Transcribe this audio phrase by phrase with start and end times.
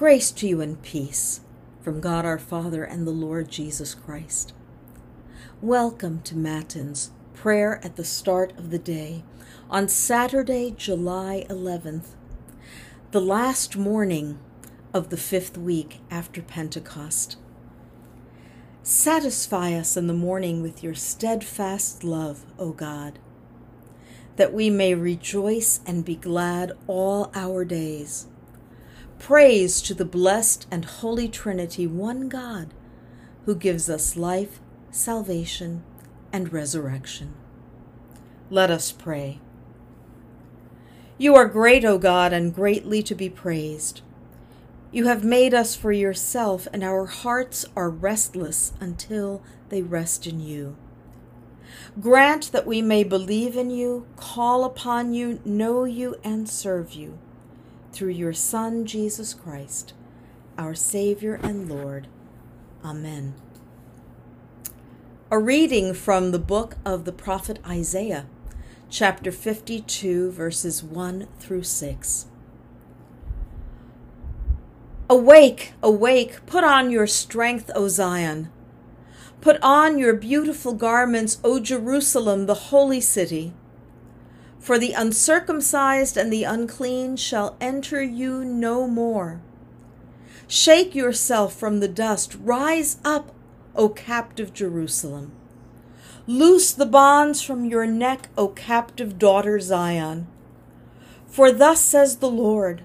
[0.00, 1.42] Grace to you and peace
[1.82, 4.54] from God our Father and the Lord Jesus Christ.
[5.60, 9.24] Welcome to Matins, prayer at the start of the day,
[9.68, 12.14] on Saturday, July 11th,
[13.10, 14.38] the last morning
[14.94, 17.36] of the fifth week after Pentecost.
[18.82, 23.18] Satisfy us in the morning with your steadfast love, O God,
[24.36, 28.28] that we may rejoice and be glad all our days.
[29.20, 32.72] Praise to the blessed and holy Trinity, one God,
[33.44, 35.84] who gives us life, salvation,
[36.32, 37.34] and resurrection.
[38.48, 39.38] Let us pray.
[41.18, 44.00] You are great, O God, and greatly to be praised.
[44.90, 50.40] You have made us for yourself, and our hearts are restless until they rest in
[50.40, 50.76] you.
[52.00, 57.18] Grant that we may believe in you, call upon you, know you, and serve you
[57.92, 59.92] through your Son, Jesus Christ,
[60.56, 62.06] our Savior and Lord.
[62.84, 63.34] Amen.
[65.30, 68.26] A reading from the book of the prophet Isaiah,
[68.88, 72.26] chapter 52, verses 1 through 6.
[75.08, 78.50] Awake, awake, put on your strength, O Zion.
[79.40, 83.52] Put on your beautiful garments, O Jerusalem, the holy city.
[84.60, 89.40] For the uncircumcised and the unclean shall enter you no more.
[90.46, 92.36] Shake yourself from the dust.
[92.42, 93.32] Rise up,
[93.74, 95.32] O captive Jerusalem.
[96.26, 100.26] Loose the bonds from your neck, O captive daughter Zion.
[101.26, 102.82] For thus says the Lord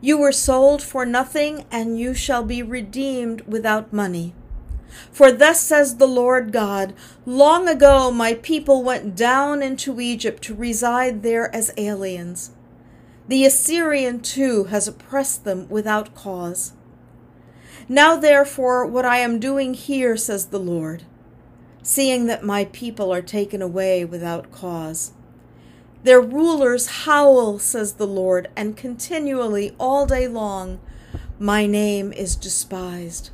[0.00, 4.32] You were sold for nothing, and you shall be redeemed without money.
[5.12, 10.54] For thus says the Lord God Long ago my people went down into Egypt to
[10.54, 12.52] reside there as aliens.
[13.28, 16.72] The Assyrian too has oppressed them without cause.
[17.88, 21.04] Now therefore, what I am doing here, says the Lord,
[21.82, 25.12] seeing that my people are taken away without cause.
[26.02, 30.78] Their rulers howl, says the Lord, and continually all day long,
[31.38, 33.30] my name is despised.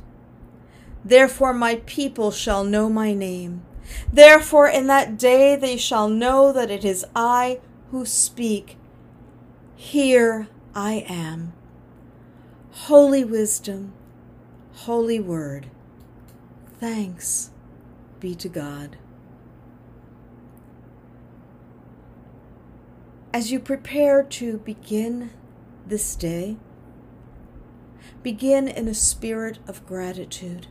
[1.05, 3.63] Therefore my people shall know my name.
[4.11, 7.59] Therefore in that day they shall know that it is I
[7.91, 8.77] who speak.
[9.75, 11.53] Here I am.
[12.71, 13.93] Holy wisdom,
[14.73, 15.67] holy word.
[16.79, 17.51] Thanks
[18.19, 18.97] be to God.
[23.33, 25.31] As you prepare to begin
[25.85, 26.55] this day,
[28.21, 30.67] begin in a spirit of gratitude.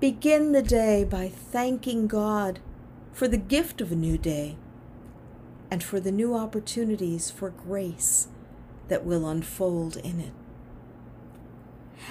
[0.00, 2.60] Begin the day by thanking God
[3.12, 4.56] for the gift of a new day
[5.70, 8.28] and for the new opportunities for grace
[8.88, 10.32] that will unfold in it.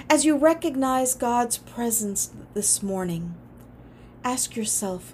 [0.10, 3.36] As you recognize God's presence this morning,
[4.24, 5.14] ask yourself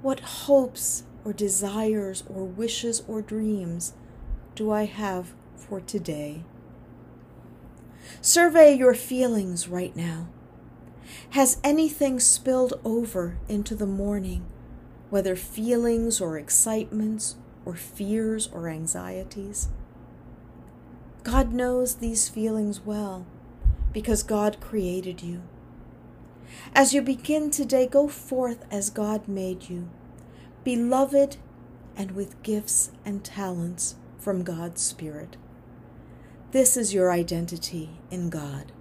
[0.00, 3.92] what hopes or desires or wishes or dreams
[4.54, 6.44] do I have for today?
[8.20, 10.28] Survey your feelings right now.
[11.30, 14.46] Has anything spilled over into the morning,
[15.10, 19.68] whether feelings or excitements or fears or anxieties?
[21.22, 23.26] God knows these feelings well
[23.92, 25.42] because God created you.
[26.74, 29.88] As you begin today, go forth as God made you,
[30.64, 31.36] beloved
[31.96, 35.36] and with gifts and talents from God's Spirit.
[36.52, 38.72] This is your identity in God.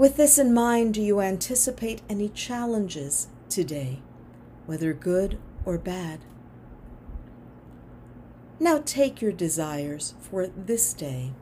[0.00, 4.00] With this in mind, do you anticipate any challenges today,
[4.64, 6.20] whether good or bad?
[8.58, 11.32] Now take your desires for this day,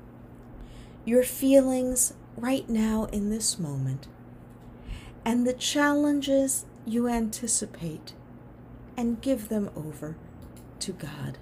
[1.04, 4.08] your feelings right now in this moment,
[5.24, 8.12] and the challenges you anticipate,
[8.96, 10.16] and give them over
[10.80, 11.38] to God.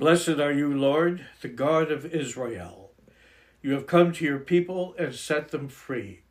[0.00, 2.90] Blessed are you, Lord, the God of Israel.
[3.60, 6.22] You have come to your people and set them free.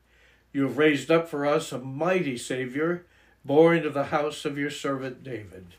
[0.52, 3.06] You have raised up for us a mighty Savior,
[3.46, 5.76] born of the house of your servant David.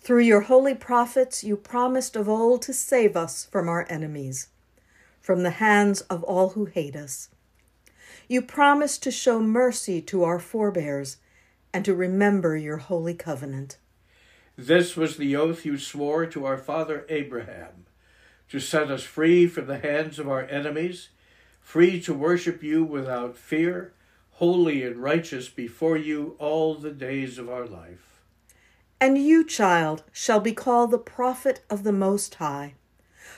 [0.00, 4.48] Through your holy prophets, you promised of old to save us from our enemies,
[5.20, 7.28] from the hands of all who hate us.
[8.28, 11.18] You promised to show mercy to our forebears
[11.70, 13.76] and to remember your holy covenant.
[14.56, 17.86] This was the oath you swore to our father Abraham
[18.48, 21.08] to set us free from the hands of our enemies,
[21.60, 23.94] free to worship you without fear,
[24.32, 28.20] holy and righteous before you all the days of our life.
[29.00, 32.74] And you, child, shall be called the prophet of the Most High,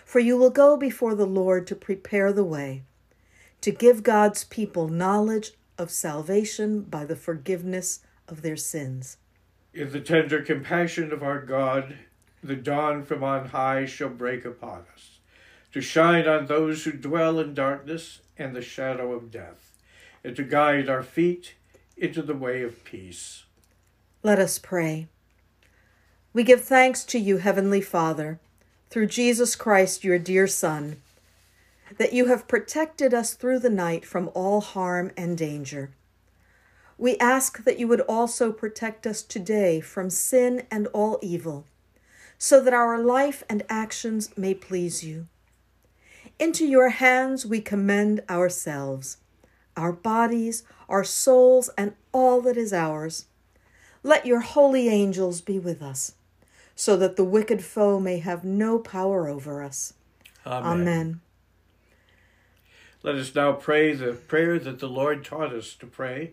[0.05, 2.83] for you will go before the Lord to prepare the way,
[3.63, 9.17] to give God's people knowledge of salvation by the forgiveness of their sins.
[9.77, 11.99] In the tender compassion of our God,
[12.43, 15.19] the dawn from on high shall break upon us,
[15.75, 19.77] to shine on those who dwell in darkness and the shadow of death,
[20.25, 21.57] and to guide our feet
[21.95, 23.45] into the way of peace.
[24.23, 25.09] Let us pray.
[26.33, 28.41] We give thanks to you, Heavenly Father,
[28.89, 31.03] through Jesus Christ, your dear Son,
[31.99, 35.91] that you have protected us through the night from all harm and danger.
[36.99, 41.67] We ask that you would also protect us today from sin and all evil,
[42.39, 45.27] so that our life and actions may please you.
[46.39, 49.19] Into your hands we commend ourselves,
[49.77, 53.27] our bodies, our souls, and all that is ours.
[54.03, 56.15] Let your holy angels be with us
[56.77, 59.95] so that the wicked foe may have no power over us.
[60.47, 60.83] Amen.
[60.83, 61.21] Amen.
[63.03, 66.33] Let us now pray the prayer that the Lord taught us to pray.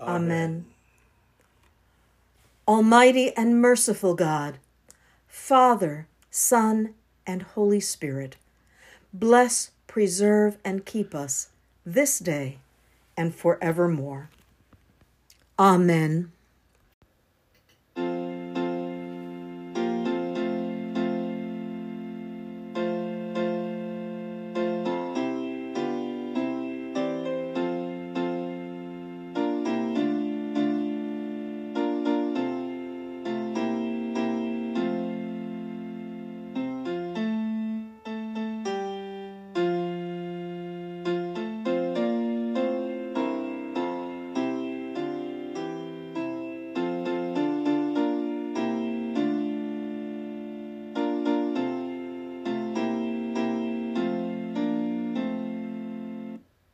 [0.00, 0.66] Amen.
[2.66, 4.58] Almighty and merciful God,
[5.26, 6.94] Father, Son,
[7.26, 8.36] and Holy Spirit,
[9.12, 11.48] bless, preserve, and keep us
[11.84, 12.58] this day
[13.16, 14.30] and forevermore.
[15.58, 16.30] Amen.